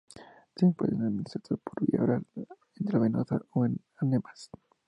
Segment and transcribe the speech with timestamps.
[0.55, 2.25] Se pueden administrar por vía oral,
[2.79, 4.49] intravenosa o en enemas.